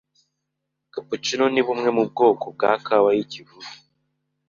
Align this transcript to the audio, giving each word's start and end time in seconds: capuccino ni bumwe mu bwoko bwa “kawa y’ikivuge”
capuccino 0.93 1.45
ni 1.53 1.61
bumwe 1.65 1.89
mu 1.97 2.03
bwoko 2.09 2.45
bwa 2.55 2.71
“kawa 2.85 3.09
y’ikivuge” 3.17 3.69